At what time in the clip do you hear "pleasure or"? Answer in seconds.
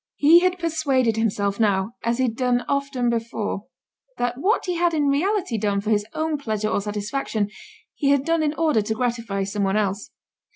6.39-6.81